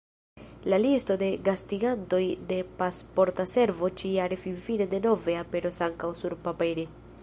[0.73, 6.93] La listo de gastigantoj de Pasporta Servo ĉi-jare finfine denove aperos ankaŭ surpapere.